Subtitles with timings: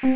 [0.00, 0.08] 慢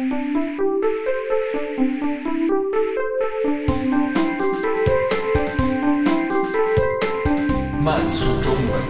[8.13, 8.81] 速中文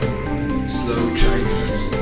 [0.69, 1.97] ，Slow Chinese。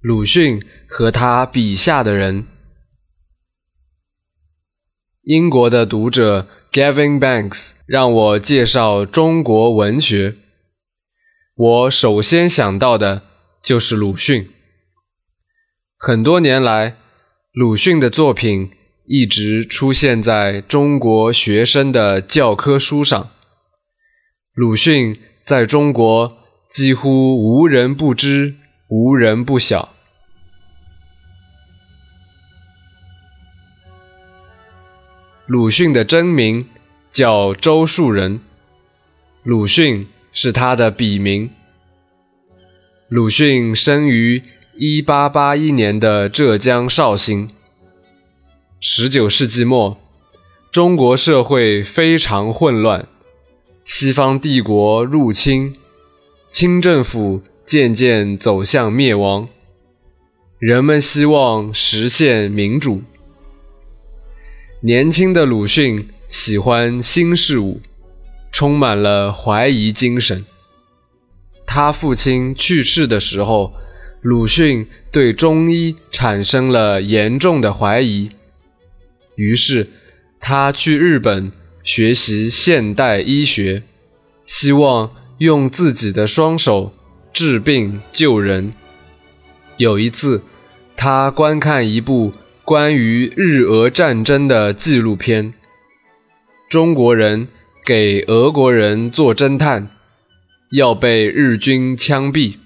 [0.00, 2.59] 鲁迅和他笔下的人。
[5.30, 10.34] 英国的读者 Gavin Banks 让我介绍中国文学，
[11.54, 13.22] 我首先想到的
[13.62, 14.50] 就是鲁迅。
[15.96, 16.96] 很多年来，
[17.52, 18.72] 鲁迅的作品
[19.06, 23.30] 一直出现在中国学生的教科书上。
[24.52, 26.38] 鲁迅在中国
[26.68, 28.56] 几乎无人不知。
[28.88, 29.94] 无人不晓。
[35.50, 36.64] 鲁迅的真名
[37.10, 38.38] 叫周树人，
[39.42, 41.50] 鲁迅是他的笔名。
[43.08, 44.44] 鲁迅生于
[44.76, 47.50] 一八八一年的浙江绍兴。
[48.78, 49.98] 十九世纪末，
[50.70, 53.08] 中国社会非常混乱，
[53.82, 55.74] 西方帝国入侵，
[56.48, 57.42] 清政府。
[57.66, 59.48] 渐渐走向灭亡，
[60.60, 63.02] 人们希望实现民主。
[64.82, 67.82] 年轻的鲁迅喜欢新事物，
[68.50, 70.46] 充满了怀疑精神。
[71.66, 73.74] 他父亲去世的时候，
[74.22, 78.30] 鲁迅对中医产生了严重的怀疑，
[79.34, 79.88] 于是
[80.40, 83.82] 他去日本学习现代医学，
[84.46, 86.94] 希望用自己的双手。
[87.32, 88.72] 治病救人。
[89.76, 90.42] 有一次，
[90.96, 92.32] 他观看一部
[92.70, 95.54] 关于日俄战争的纪录片。
[96.68, 97.48] 中国人
[97.84, 99.88] 给俄国人做侦探，
[100.70, 102.58] 要被日军枪毙，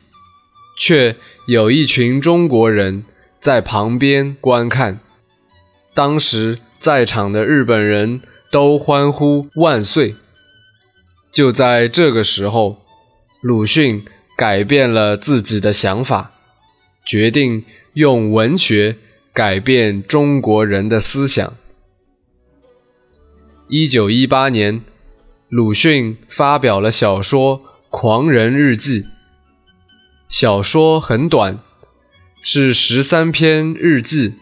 [0.78, 3.06] 却有一群中国人
[3.40, 5.00] 在旁边观看。
[5.94, 8.20] 当时在场的日本人
[8.52, 10.16] 都欢呼万岁。
[11.32, 12.82] 就在这个时候，
[13.40, 14.04] 鲁迅。
[14.36, 16.32] 改变了自己的想法，
[17.06, 18.96] 决定用文学
[19.34, 21.56] 改变中国人的思想。
[23.66, 24.82] 一九一八年，
[25.48, 27.58] 鲁迅发表了小说
[27.90, 29.02] 《狂人日记》。
[30.28, 31.58] 小说很短，
[32.42, 34.34] 是十三篇日记。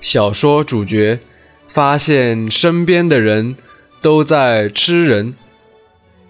[0.00, 1.20] 小说主角
[1.68, 3.54] 发现身边的人
[4.02, 5.36] 都在吃人，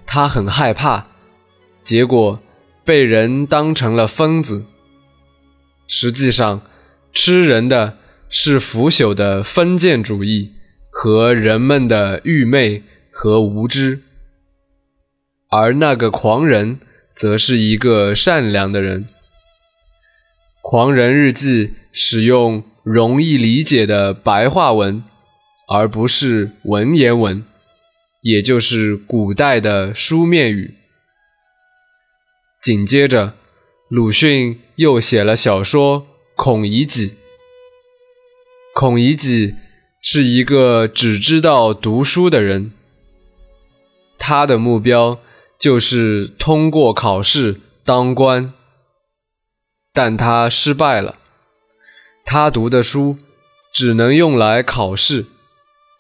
[0.05, 1.07] 他很害怕。
[1.81, 2.39] 结果
[2.85, 4.67] 被人当成了疯子。
[5.93, 6.63] 实际上，
[7.13, 10.53] 吃人的是腐朽的封建主义
[10.89, 14.01] 和人们的愚昧和无知，
[15.49, 16.79] 而那个狂人
[17.13, 19.05] 则是一个善良的人。
[20.63, 25.03] 《狂人日记》使用容易理解的白话文，
[25.69, 27.43] 而不是文言文，
[28.23, 30.75] 也就是古代的书面语。
[32.63, 33.35] 紧接着，
[33.91, 36.03] 鲁迅又写了小说
[36.37, 37.09] 《孔乙己》。
[38.73, 39.57] 孔乙己
[40.01, 42.71] 是一个只知道读书的人，
[44.17, 45.19] 他的目标
[45.59, 48.53] 就是通过考试当官，
[49.93, 51.19] 但他失败了。
[52.25, 53.19] 他读的书
[53.75, 55.27] 只能用来考试，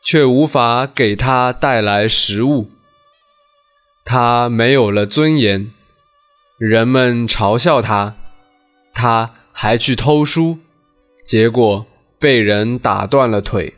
[0.05, 2.71] 却无法给他带来食物。
[4.05, 5.73] 他没有了尊严。
[6.61, 8.17] 人们嘲笑他，
[8.93, 10.59] 他还去偷书，
[11.25, 11.87] 结果
[12.19, 13.73] 被人打断了腿。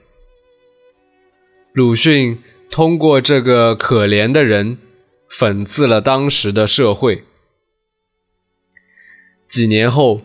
[1.73, 2.43] 鲁迅
[2.73, 4.79] 通过这个可怜的人，
[5.31, 7.23] 讽刺了当时的社会。
[9.47, 10.23] 几年后，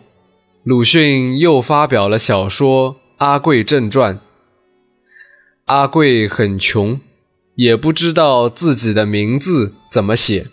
[0.64, 4.16] 鲁迅又发表了小说《阿贵正传》。
[5.66, 7.00] 阿贵很穷，
[7.54, 10.48] 也不知道自己的名字怎么写。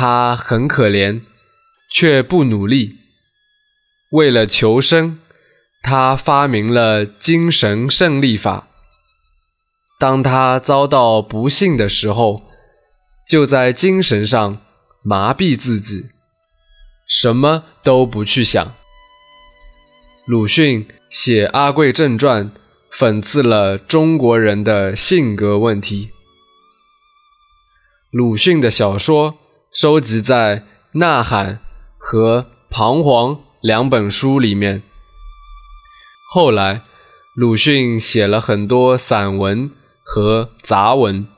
[0.00, 1.20] 他很可怜，
[1.92, 3.00] 却不努力。
[4.12, 5.18] 为了求生，
[5.82, 8.66] 他发明了精神胜利法。
[9.98, 12.44] 当他遭到不幸的时候，
[13.28, 14.62] 就在精神上
[15.02, 16.06] 麻痹自己，
[17.06, 18.72] 什么都不去想。
[20.24, 22.50] 鲁迅写《阿贵正传》，
[22.90, 26.08] 讽刺了中国人的性格问题。
[28.10, 29.36] 鲁迅的小说。
[29.72, 30.58] 收集在
[30.98, 31.54] 《呐喊》
[31.96, 34.82] 和《彷徨》两本书里面。
[36.32, 36.82] 后来，
[37.36, 39.70] 鲁迅写了很多散文
[40.02, 41.28] 和杂文，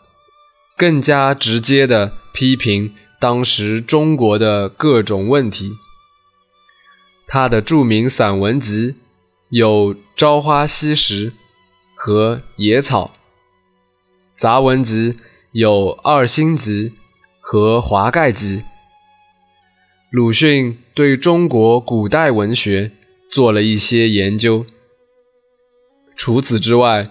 [0.79, 5.77] 更加直接地批评当时中国的各种问题。
[7.27, 8.97] 他的著名散文集
[9.51, 11.31] 有《朝花夕拾》
[11.95, 13.13] 和《野草》，
[14.35, 15.19] 杂文集
[15.51, 15.71] 有
[16.01, 16.91] 《二星集》
[17.53, 18.61] 和《华盖集》。
[20.09, 22.93] 鲁迅对中国古代文学
[23.31, 24.65] 做了一些研究。
[26.17, 27.05] 除此之外，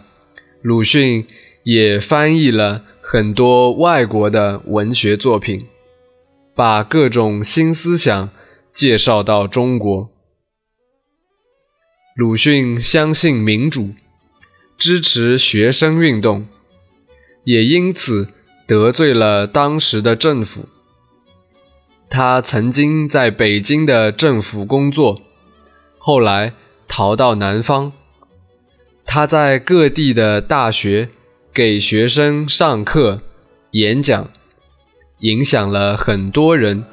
[0.63, 1.27] 鲁迅
[1.61, 5.67] 也翻译了很多外国的文学作品，
[6.55, 8.31] 把各种新思想
[8.73, 10.09] 介绍到中国。
[12.15, 13.91] 鲁迅相信民主，
[14.75, 16.47] 支持学生运动，
[17.43, 18.29] 也因此
[18.71, 20.69] 得罪了当时的政府。
[22.09, 25.21] 他曾经在北京的政府工作，
[25.97, 26.53] 后来
[26.87, 27.91] 逃到南方。
[29.05, 31.09] 他在各地的大学
[31.53, 33.21] 给学生上课、
[33.71, 34.29] 演讲，
[35.19, 36.85] 影响了很多人，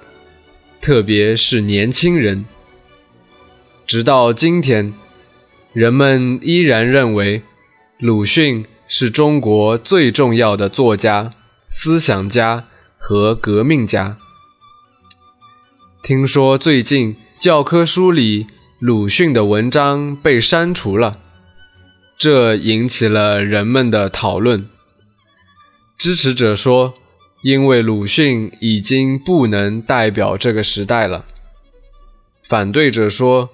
[0.81, 2.45] 特别是年轻人。
[3.87, 4.93] 直到今天，
[5.73, 7.43] 人们依然认为
[8.01, 11.33] 鲁迅是中国最重要的作家、
[11.71, 12.67] 思想家
[12.97, 14.17] 和革命家。
[16.03, 18.47] 听说最近教科书里
[18.79, 21.19] 鲁迅的文章被删除了，
[22.17, 24.69] 这引起了人们的讨论。
[25.99, 26.95] 支持者说，
[27.43, 31.25] 因为鲁迅已经不能代表这个时代了；
[32.43, 33.51] 反对者说，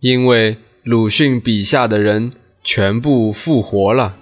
[0.00, 2.32] 因为鲁迅笔下的人
[2.62, 4.16] 全部复活了。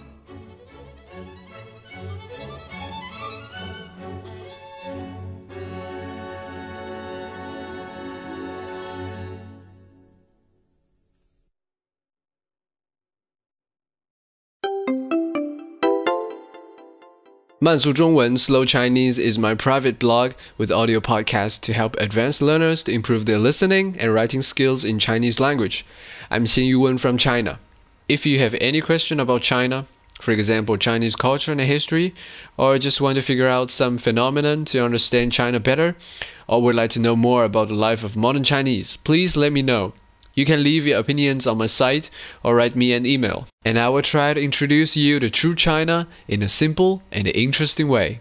[17.63, 22.93] 慢速中文 Slow Chinese is my private blog with audio podcasts to help advanced learners to
[22.93, 25.83] improve their listening and writing skills in Chinese language.
[26.31, 27.59] I'm Xin Yuwen from China.
[28.07, 29.87] If you have any question about China,
[30.21, 32.13] for example, Chinese culture and history,
[32.55, 35.97] or just want to figure out some phenomenon to understand China better,
[36.47, 39.61] or would like to know more about the life of modern Chinese, please let me
[39.61, 39.91] know.
[40.34, 42.10] You can leave your opinions on my site
[42.42, 46.08] or write me an email, and I will try to introduce you to true China
[46.26, 48.20] in a simple and interesting way.